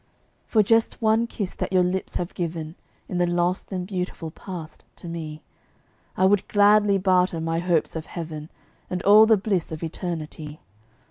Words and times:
For 0.47 0.63
just 0.63 0.99
one 0.99 1.27
kiss 1.27 1.53
that 1.53 1.71
your 1.71 1.83
lips 1.83 2.15
have 2.15 2.33
given 2.33 2.73
In 3.07 3.19
the 3.19 3.27
lost 3.27 3.71
and 3.71 3.85
beautiful 3.85 4.31
past 4.31 4.83
to 4.95 5.07
me 5.07 5.43
I 6.17 6.25
would 6.25 6.47
gladly 6.47 6.97
barter 6.97 7.39
my 7.39 7.59
hopes 7.59 7.95
of 7.95 8.07
Heaven 8.07 8.49
And 8.89 9.03
all 9.03 9.27
the 9.27 9.37
bliss 9.37 9.71
of 9.71 9.83
Eternity. 9.83 10.59